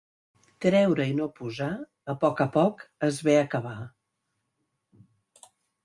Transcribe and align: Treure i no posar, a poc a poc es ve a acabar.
Treure 0.65 1.03
i 1.09 1.13
no 1.19 1.27
posar, 1.41 1.67
a 2.13 2.17
poc 2.25 2.43
a 2.47 2.49
poc 2.57 2.83
es 3.11 3.23
ve 3.29 3.39
a 3.43 3.45
acabar. 3.45 3.79